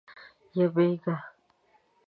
یمېږه. 0.57 1.15